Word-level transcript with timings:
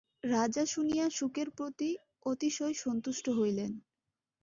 রাজা 0.31 0.63
শুনিয়া 0.65 1.05
শুকের 1.09 1.47
প্রতি 1.57 1.89
অতিশয় 2.25 2.75
সন্তুষ্ট 2.83 3.25
হইলেন। 3.29 3.71